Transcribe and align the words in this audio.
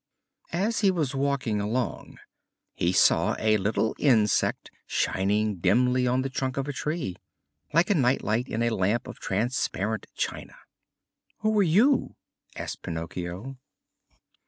As 0.55 0.79
he 0.79 0.89
was 0.89 1.13
walking 1.13 1.61
along 1.61 2.17
he 2.73 2.91
saw 2.91 3.35
a 3.37 3.57
little 3.57 3.95
insect 3.99 4.71
shining 4.87 5.57
dimly 5.57 6.07
on 6.07 6.23
the 6.23 6.29
trunk 6.31 6.57
of 6.57 6.67
a 6.67 6.73
tree, 6.73 7.17
like 7.71 7.91
a 7.91 7.93
night 7.93 8.23
light 8.23 8.47
in 8.47 8.63
a 8.63 8.71
lamp 8.71 9.05
of 9.05 9.19
transparent 9.19 10.07
china. 10.15 10.55
"Who 11.41 11.55
are 11.59 11.61
you?" 11.61 12.15
asked 12.55 12.81
Pinocchio. 12.81 13.57